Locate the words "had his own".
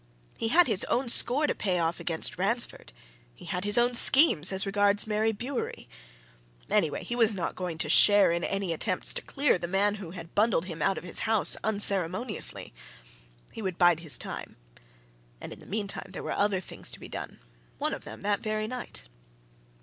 0.47-1.09, 3.45-3.93